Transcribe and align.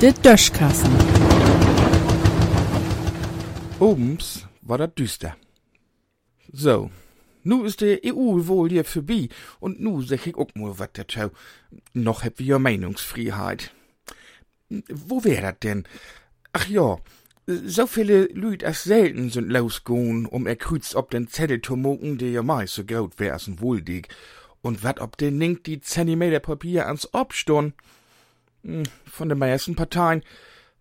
De 0.00 0.12
Döschkassen. 0.12 0.90
Obens 3.78 4.46
war 4.62 4.78
dat 4.78 4.96
düster. 4.98 5.36
So, 6.52 6.90
nu 7.42 7.66
is 7.66 7.76
de 7.76 8.00
EU 8.04 8.46
wohl 8.46 8.70
hier 8.70 8.84
vorbei 8.86 9.28
und 9.58 9.78
nu 9.80 10.02
sag 10.02 10.26
ich 10.26 10.36
auch 10.36 10.54
mal 10.54 10.78
wat 10.78 10.96
dazu. 10.96 11.30
Noch 11.92 12.22
heb 12.22 12.38
wir 12.38 12.58
Meinungsfreiheit. 12.58 13.74
Wo 14.88 15.22
wär 15.22 15.42
dat 15.42 15.62
denn? 15.64 15.84
Ach 16.54 16.66
ja, 16.66 16.96
so 17.46 17.86
viele 17.86 18.24
Lüd 18.32 18.64
as 18.64 18.84
selten 18.84 19.28
sind 19.28 19.50
losgoen, 19.50 20.24
um 20.24 20.46
er 20.46 20.56
krüz 20.56 20.94
ob 20.94 21.10
den 21.10 21.28
Zettel 21.28 21.60
zu 21.60 21.76
moken, 21.76 22.16
der 22.16 22.30
ja 22.30 22.42
meist 22.42 22.72
so 22.72 22.86
graut 22.86 23.18
wär 23.18 23.34
as 23.34 23.46
ein 23.46 23.60
Wohldig. 23.60 24.08
Und 24.62 24.82
wat 24.82 24.98
ob 25.00 25.18
den 25.18 25.38
Link 25.38 25.64
die 25.64 25.82
Zentimeter 25.82 26.40
Papier 26.40 26.86
ans 26.86 27.12
Obstun? 27.12 27.74
Hm, 28.62 28.84
Von 29.04 29.28
den 29.28 29.38
meisten 29.38 29.76
Parteien 29.76 30.22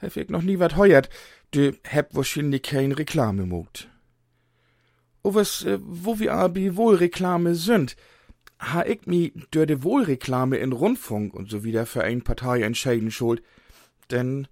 hab 0.00 0.16
ich 0.16 0.28
noch 0.28 0.42
nie 0.42 0.58
wat 0.58 0.76
heuert. 0.76 1.08
De 1.54 1.74
heb 1.84 2.14
wahrscheinlich 2.14 2.62
kein 2.62 2.92
Reklame 2.92 3.46
mogt. 3.46 3.88
O 5.22 5.34
was, 5.34 5.64
äh, 5.64 5.78
wo 5.80 6.18
wir 6.18 6.34
aber 6.34 6.76
wohl 6.76 6.96
Reklame 6.96 7.54
sind, 7.54 7.96
ha 8.58 8.84
ich 8.84 9.06
mi 9.06 9.32
durch 9.50 9.66
de 9.66 9.82
Wohlreklame 9.82 10.56
in 10.56 10.72
Rundfunk 10.72 11.34
und 11.34 11.50
so 11.50 11.64
wieder 11.64 11.86
für 11.86 12.04
ein 12.04 12.22
Partei 12.22 12.62
entscheiden 12.62 13.10
schuld, 13.10 13.42
denn 14.10 14.46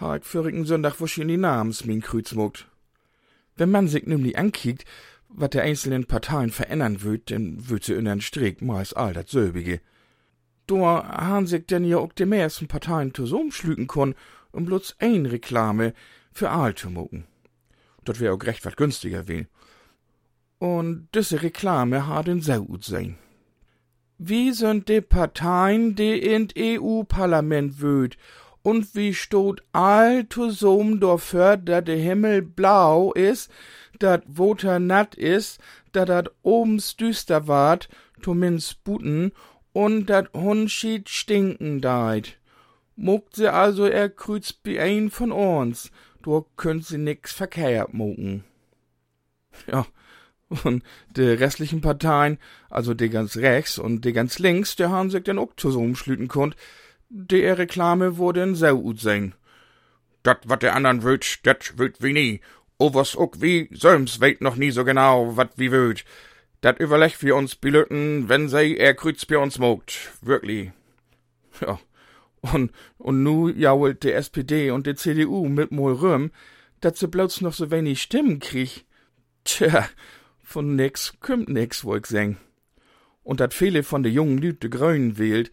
ha 0.00 0.16
ich 0.16 0.24
vorigen 0.24 0.64
Sonntag 0.64 1.00
wahrscheinlich 1.00 1.38
namens 1.38 1.84
min 1.84 2.00
Krüz 2.00 2.34
mogt. 2.34 2.68
Wenn 3.56 3.70
man 3.70 3.88
sich 3.88 4.06
nämlich 4.06 4.38
ankickt, 4.38 4.84
wat 5.28 5.54
der 5.54 5.62
einzelnen 5.62 6.06
Parteien 6.06 6.50
verändern 6.50 7.02
würd, 7.02 7.30
denn 7.30 7.68
würd 7.68 7.84
sie 7.84 7.94
in 7.94 8.06
den 8.06 8.20
Strick 8.20 8.62
meist 8.62 8.96
all 8.96 9.12
dat 9.12 9.28
selbige. 9.28 9.80
Da 10.70 11.02
han 11.18 11.48
sich 11.48 11.66
denn 11.66 11.84
ja 11.84 11.98
auch 11.98 12.12
de 12.12 12.26
meisten 12.26 12.68
Parteien 12.68 13.12
zusammenschlügen 13.12 13.88
kon, 13.88 14.14
um 14.52 14.66
bloß 14.66 14.96
ein 15.00 15.26
Reklame 15.26 15.94
für 16.30 16.50
all 16.50 16.76
zu 16.76 16.90
mogen. 16.90 17.24
Dat 18.04 18.20
wär 18.20 18.32
auch 18.32 18.44
recht 18.44 18.64
wat 18.64 18.76
günstiger 18.76 19.26
weh. 19.26 19.46
Und 20.60 21.08
diese 21.12 21.42
Reklame 21.42 22.06
ha 22.06 22.22
den 22.22 22.40
so 22.40 22.64
gut 22.64 22.84
sein. 22.84 23.18
Wie 24.18 24.52
sind 24.52 24.88
die 24.88 25.00
Parteien, 25.00 25.96
die 25.96 26.18
in 26.18 26.48
EU-Parlament 26.56 27.82
wöd? 27.82 28.16
Und 28.62 28.94
wie 28.94 29.12
stot 29.12 29.64
all 29.72 30.28
zusammen 30.28 31.00
dafür, 31.00 31.56
dat 31.56 31.88
der 31.88 31.96
Himmel 31.96 32.42
blau 32.42 33.12
is, 33.12 33.48
dat 33.98 34.22
Woter 34.28 34.78
natt 34.78 35.16
is, 35.16 35.58
dat 35.90 36.10
dat 36.10 36.30
obens 36.42 36.96
düster 36.96 37.48
ward, 37.48 37.88
zumindest 38.22 38.84
Buten, 38.84 39.32
und 39.72 40.06
dat 40.06 40.32
Hundschied 40.32 41.08
stinken 41.08 41.80
deit. 41.80 42.38
Mogt 42.96 43.36
se 43.36 43.52
also 43.52 43.86
er 43.86 44.08
krüz 44.10 44.52
bi 44.52 44.78
ein 44.78 45.10
von 45.10 45.32
uns, 45.32 45.90
do 46.22 46.46
könnt 46.56 46.84
sie 46.84 46.98
nix 46.98 47.32
verkehrt 47.32 47.94
mogen. 47.94 48.44
Ja, 49.66 49.86
und 50.64 50.82
die 51.16 51.22
restlichen 51.22 51.80
Parteien, 51.80 52.38
also 52.68 52.94
die 52.94 53.08
ganz 53.08 53.36
rechts 53.36 53.78
und 53.78 54.04
die 54.04 54.12
ganz 54.12 54.38
links, 54.38 54.76
der 54.76 54.90
haben 54.90 55.10
sich 55.10 55.22
dann 55.22 55.38
auch 55.38 55.54
zusammenschlüten 55.56 56.28
konnt, 56.28 56.56
die 57.08 57.44
Reklame 57.44 58.16
wurde 58.16 58.54
so 58.54 58.80
gut 58.80 59.00
sein. 59.00 59.34
Dat, 60.22 60.48
wat 60.48 60.62
der 60.62 60.76
andern 60.76 61.02
wüt, 61.02 61.40
dat 61.44 61.78
wüt 61.78 62.02
wie 62.02 62.12
nie. 62.12 62.40
O 62.78 62.94
was 62.94 63.16
ook 63.16 63.40
wie, 63.40 63.68
söms 63.72 64.20
weht 64.20 64.40
noch 64.40 64.56
nie 64.56 64.70
so 64.70 64.84
genau, 64.84 65.36
wat 65.36 65.56
wie 65.56 65.72
wüt. 65.72 66.04
Dat 66.60 66.78
überlegt 66.78 67.22
wir 67.22 67.36
uns 67.36 67.56
Bilöten, 67.56 68.28
wenn 68.28 68.48
sei 68.48 68.74
er 68.74 68.94
krüz 68.94 69.24
bei 69.24 69.38
uns 69.38 69.58
mogt. 69.58 70.12
Wirklich. 70.20 70.72
Ja. 71.60 71.78
Und, 72.42 72.72
und 72.96 73.22
nu 73.22 73.48
jault 73.50 74.02
die 74.02 74.12
SPD 74.12 74.70
und 74.70 74.86
die 74.86 74.94
CDU 74.94 75.48
mit 75.48 75.72
mol 75.72 75.92
Röhm, 75.92 76.30
dat 76.80 76.96
sie 76.96 77.08
bloß 77.08 77.42
noch 77.42 77.52
so 77.52 77.70
wenig 77.70 78.00
Stimmen 78.00 78.38
krieg. 78.38 78.86
Tja, 79.44 79.88
von 80.42 80.74
nix 80.74 81.14
kümmt 81.20 81.48
nix, 81.48 81.84
wo 81.84 81.96
ich 81.96 82.06
seng. 82.06 82.38
Und 83.22 83.40
dat 83.40 83.54
viele 83.54 83.82
von 83.82 84.02
de 84.02 84.10
jungen 84.10 84.38
Lüt 84.38 84.62
de 84.62 84.70
Grünen 84.70 85.18
wählt, 85.18 85.50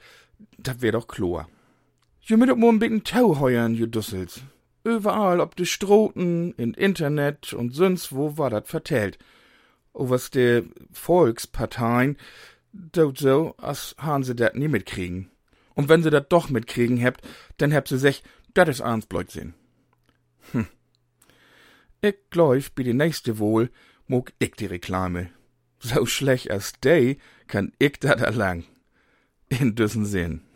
dat 0.57 0.81
wär 0.81 0.93
doch 0.93 1.07
klar. 1.07 1.49
Je 2.21 2.37
müsst 2.37 2.57
mo 2.57 2.69
ein 2.69 2.79
bisschen 2.79 3.03
Tau 3.03 3.39
heuern, 3.39 3.73
je 3.73 3.87
Dussels. 3.87 4.41
Überall, 4.83 5.39
ob 5.41 5.55
de 5.55 5.65
Stroten, 5.65 6.53
in 6.57 6.73
Internet 6.73 7.53
und 7.53 7.75
sonst 7.75 8.13
wo 8.13 8.37
war 8.37 8.49
dat 8.49 8.67
vertellt. 8.67 9.17
O 9.97 10.09
was 10.09 10.29
de 10.29 10.63
Volksparteien, 10.91 12.17
dort 12.71 13.17
so, 13.17 13.55
as 13.57 13.95
han 13.97 14.23
sie 14.23 14.35
dat 14.35 14.55
nie 14.55 14.67
mitkriegen. 14.67 15.31
Und 15.73 15.89
wenn 15.89 16.03
sie 16.03 16.11
dat 16.11 16.31
doch 16.31 16.49
mitkriegen 16.49 16.97
hebt, 16.97 17.21
dann 17.57 17.71
hebt 17.71 17.87
sie 17.87 17.97
sich, 17.97 18.23
dat 18.53 18.67
is 18.67 18.81
ans 18.81 19.07
Blödsinn. 19.07 19.55
Hm. 20.51 20.67
Ich 22.01 22.15
glaub, 22.29 22.75
bi 22.75 22.83
de 22.83 22.93
nächste 22.93 23.39
wohl, 23.39 23.71
mog 24.05 24.33
ich 24.37 24.51
die 24.51 24.67
Reklame. 24.67 25.31
So 25.79 26.05
schlecht 26.05 26.51
as 26.51 26.73
dey 26.79 27.17
kann 27.47 27.71
ich 27.79 27.99
dat 27.99 28.21
erlang. 28.21 28.65
In 29.49 29.75
düssen 29.75 30.05
Sinn. 30.05 30.46